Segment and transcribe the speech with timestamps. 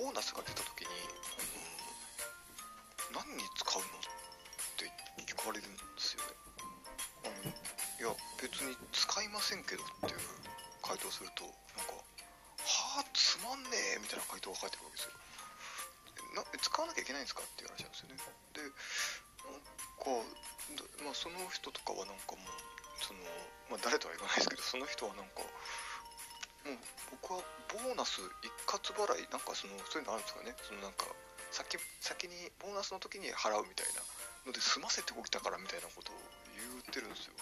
[0.00, 0.96] ボーナスが出た時に、
[3.12, 4.08] うん、何に使うのっ
[4.80, 4.88] て
[5.28, 7.52] 聞かれるんですよね、
[8.00, 10.24] うん、いや別に使いませんけどっていう
[10.80, 11.44] 回答すると
[11.76, 12.00] なんか
[12.64, 15.20] 「はあつまんねえ」みたいな回答が返ってくるわけですよ
[16.32, 18.16] な使わなきゃいけないんですかっていう話なんですよね
[18.56, 19.60] でなん
[20.00, 20.16] か、
[21.04, 23.20] まあ、その人とかはなんかもうその、
[23.68, 25.44] まあ、誰とは言わないですけどその人はなんか
[26.64, 26.78] もう
[27.22, 27.42] 僕は
[27.72, 30.54] ボーナス一括払いなんかそのそういうのあるんですかね。
[30.62, 31.06] そのなんか
[31.50, 34.02] 先先にボーナスの時に払うみたいな。
[34.46, 36.16] ので済ませておきたからみたいなことを
[36.56, 37.34] 言ってるんですよ。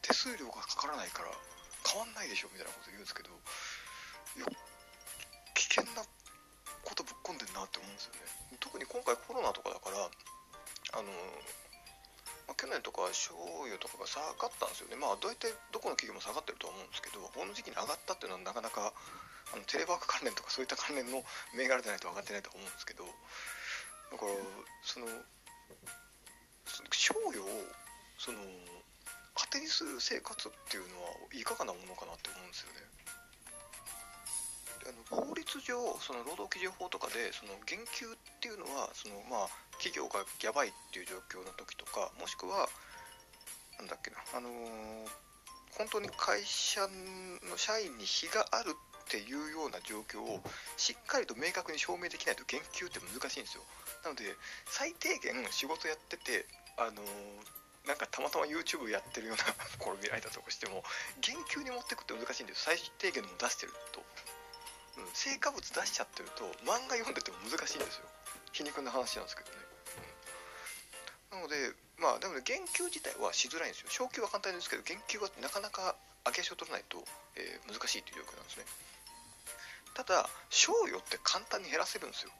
[0.00, 1.28] 手数料がかからないから
[1.84, 3.28] 変わんないでしょみたいなこと言うんですけど
[4.38, 4.46] いや
[5.54, 6.06] 危険な
[6.84, 8.56] ことぶっ込んでんなって思うんですよね。
[8.60, 9.47] 特に今回コロナ
[12.58, 13.38] 去年とか醤
[13.70, 18.90] 油とかが下がったんですよねまあ大体どこの企業も下がってるとは思うんですけどこの時期に上がったっていうのはなかなか
[19.54, 21.22] あのテレワーク関連とかそういった関連の
[21.54, 24.34] 銘柄でないと分かってないと思うんですけどだから
[24.82, 25.06] その
[26.90, 27.46] 賞与を
[28.18, 28.38] その
[29.38, 32.82] 当てにする生活っていうのはいかがなものかなって思うんですよね。
[34.88, 42.68] あの法律上その労働基準法とかでその減給っていうのはそのまあ企業がやばいっていう状況の時とかもしくは
[43.76, 45.06] なんだっけなあのー、
[45.76, 46.80] 本当に会社
[47.44, 50.40] の社員に非があるっていうような状況を
[50.76, 53.64] しっかりと明確に証明できないと減給って難しいんですよ。
[54.04, 54.24] なので
[54.66, 56.44] 最低限仕事やってて
[56.76, 59.44] あのー、なんかたまたま YouTube やってるような
[59.78, 60.82] ころ見られたとしても
[61.20, 64.02] 減給に持っていくって難しいんです最低限のも出してると。
[64.98, 68.06] うん、成果物出しちゃってると漫画読んでても難しいんですよ。
[68.52, 69.56] 皮肉な話なんですけどね、
[71.32, 71.54] うん、なので
[71.98, 73.90] まあでもね言及自体はしづらいんですよ。
[73.90, 75.94] 昇給は簡単ですけど言及はなかなか
[76.26, 76.98] 上げ足を取らないと、
[77.36, 78.64] えー、難しいという状況なんですね。
[79.94, 82.30] ただ賞与って簡単に減らせるんですよ。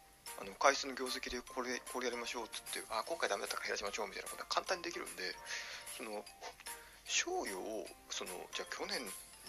[0.41, 5.35] あの会社の業績でこれこれやりましょうっつってあ今回ダメだったから減らしましょうみたいなことは簡単にできるんで
[5.97, 6.23] その
[7.07, 9.03] 賞与をそのじゃあ去年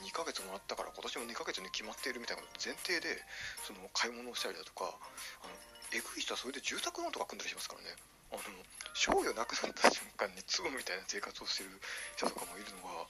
[0.04, 3.20] 2ヶ月もらったから今年も2ヶ月に決まっているみたいな前提で
[3.64, 4.88] その買い物をしたりだとか
[5.44, 5.54] あの
[5.92, 7.96] えぐい人はそれで住宅ローンとか組んだりしますからね。
[8.32, 8.42] あの
[8.94, 11.70] 賞与なくなった瞬間に粒みたいな生活をしてる
[12.16, 13.10] 人とかもいるのが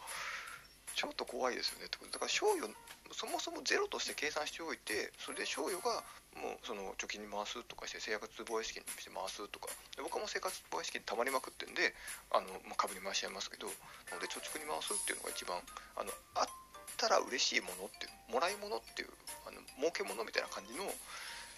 [0.95, 1.85] ちょっと怖いですよね。
[1.85, 2.71] ってことだから賞与
[3.11, 6.03] そもそもゼロとして計算しておいてそれで賞与が
[6.39, 9.67] もうその貯金に回すとかして生活防衛資金にして回すとか。
[9.95, 11.95] で僕はもう生活防衛資金たまりまくってんで
[12.31, 15.59] あの、まあ、株に回しちゃいますけどなので貯蓄に回すっていうのが一番
[15.95, 16.58] あのあっ
[16.99, 19.09] たら嬉しいものっていうもらい物っていう
[19.47, 20.83] あの儲け物みたいな感じの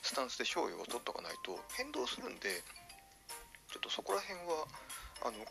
[0.06, 2.62] スタンスで賞与を取っとかないと変動するんで
[3.74, 4.70] ちょっとそこら辺は
[5.26, 5.42] あの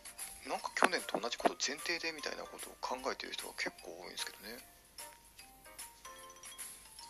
[0.47, 4.59] なんか去年と同じこと前提でみたいなことを考えてる人が結構多いんですけどね。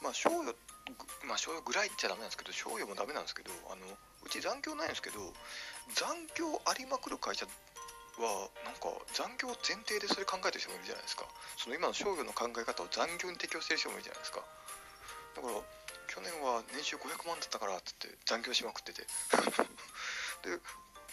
[0.02, 0.56] まあ賞与
[1.24, 3.84] まあ賞与ぐらいっちゃダメなんですけど賞与もダメなんですけどあの
[4.24, 5.20] うち残業ないんですけど
[5.92, 7.46] 残業ありまくる会社
[8.20, 11.25] はなんか残業前提でそれ考えてる人もいるじゃないですか。
[11.56, 14.44] その今の商業の考え方を残業に適用してる人もいるじゃないですか。
[15.36, 15.54] だから
[16.06, 19.03] 去年は年収500万だったからっつって残業しまくってて。
[20.44, 20.60] で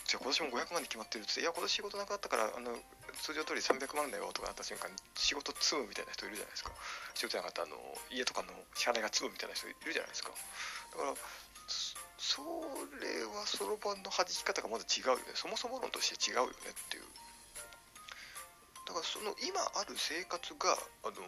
[0.08, 2.72] じゃあ今年も500万に決まってるっつっていや今年仕事なくなったからあの
[3.20, 6.72] 通常通り300万だよとかなった瞬間に仕事積むみたいな人いるじゃないですか。
[7.14, 7.76] 仕事なかったあの
[8.10, 10.32] 家とかの支払いが積むみたいな人いるじゃないですか。
[10.92, 11.14] だから
[12.28, 12.44] そ
[13.00, 15.32] れはそろばんの弾き方がまず違うよね。
[15.34, 17.08] そもそも論として違うよねっていう。
[18.84, 20.76] だからその今ある生活が
[21.08, 21.24] あの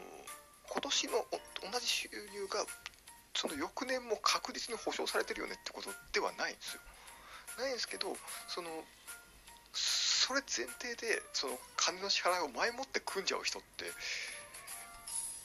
[0.67, 1.23] 今年の
[1.71, 2.67] 同じ収入が
[3.33, 6.81] その翌年も確実に保証されてるよねってことではないんですよ。
[7.57, 8.11] ないんですけど
[8.51, 8.67] その
[9.71, 13.85] それ前提でその金の支払いを前もって組んじゃう人って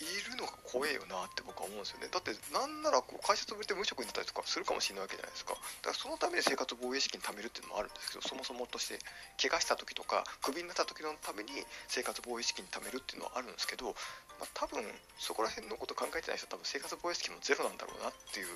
[0.02, 2.08] るのが怖えよなって僕は思うんですよね。
[2.10, 5.54] だってなんならこう会社潰れて無職になったりとかするかもしれないわけじゃないですか。
[5.86, 8.98] だからそのために生活防衛資金貯めるっていうのもあるんですけどそもそもとして
[9.38, 13.94] 怪我した時とかクビになった時のために生活防衛資金貯めるっていうのはあるんですけど、
[14.40, 14.82] まあ、多分
[15.18, 18.48] そこら辺のこと考えてない人は多分生活防衛資金もゼロなんだろうなっていう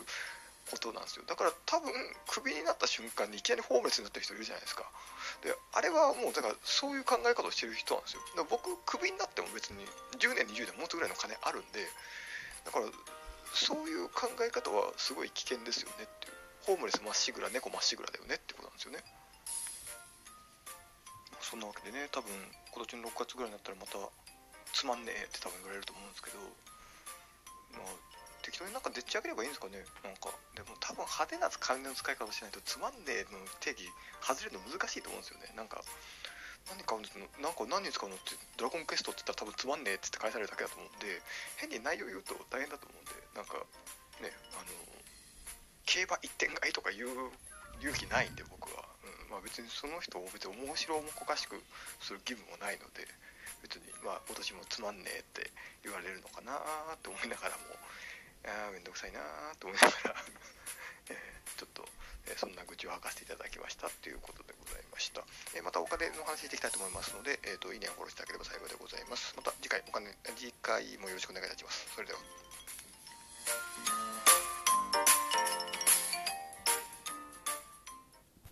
[0.70, 1.24] ことなんですよ。
[1.26, 1.92] だから多分
[2.28, 4.84] クビになった瞬間にいきなりホームレスになった人いるじゃないですか。
[5.42, 8.22] であれはもうだからそういう考え方をしてる人なんですよ。
[8.36, 9.84] だから僕クビになっても別に
[10.18, 11.84] 10年20年もっとぐらいの金あるんで
[12.64, 12.86] だから
[13.54, 16.38] そういう考え方はすごい危険ですよねっていう。
[16.68, 19.00] ホームレスまっしぐら猫まっしぐらだよねってことなんですよね。
[21.40, 22.28] そんなわけでね多分
[22.76, 23.96] 今年の6月ぐらいになったらまた
[24.76, 26.36] つまんねえって多分言われると思うんですけど
[27.72, 28.17] まあ
[28.48, 29.84] 適当になんかでっち上げればいいんですかね？
[30.00, 30.32] なんか。
[30.56, 33.84] でも多分派手な金の使い方しないとつまんねえの定義
[34.24, 35.52] 外れるの難しいと思うんですよね。
[35.52, 35.84] なんか
[36.72, 41.20] 何買うんですなんか何に使うのってドラゴンクエストって言ったら多分つまんねえって返されるだけだと思うんで
[41.56, 43.56] 変に内容言うと大変だと思うんでなんか
[44.20, 44.72] ねあの
[45.88, 47.32] 競馬一点買いとか言う
[47.80, 51.56] 勇気ないんで僕は、うんまあ、別にその人を別に面白おもこかしく
[52.04, 53.08] する義務もないので
[53.64, 55.48] 別にまあ今年もつまんねえって
[55.80, 56.52] 言われるのかな
[56.92, 57.77] って思いながらも
[58.48, 59.20] ああめんどくさいな
[59.60, 60.16] と思いながら
[61.10, 61.88] えー、ちょっと、
[62.26, 65.24] えー、そんな愚痴を吐かせていただきましたということでございました、
[65.54, 69.34] えー、またお金の話していきたいと思いますので、えーと、いいねをフォローしていただければ幸いでございます。
[69.36, 71.88] また次回お金次回もよろしくお願いいたします。
[71.94, 74.07] それでは。